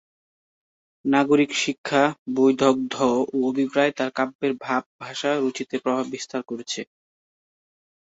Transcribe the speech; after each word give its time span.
নাগরিক 1.05 1.51
শিক্ষা, 1.55 2.03
বৈদগ্ধ্য 2.35 2.97
ও 3.27 3.47
অভিপ্রায় 3.49 3.93
তাঁর 3.97 4.11
কাব্যের 4.11 4.53
ভাব-ভাষা-রুচিতে 4.61 5.75
প্রভাব 5.83 6.05
বিস্তার 6.09 6.41
করেছে। 6.43 6.81